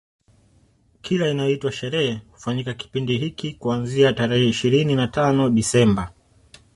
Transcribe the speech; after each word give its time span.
Kila 1.01 1.27
inayoitwa 1.29 1.71
sherehe 1.71 2.21
hufanyika 2.31 2.73
kipindi 2.73 3.17
hiki 3.17 3.53
kuanzia 3.53 4.13
tarehe 4.13 4.49
ishirini 4.49 4.95
na 4.95 5.07
tano 5.07 5.49
Desemba 5.49 6.13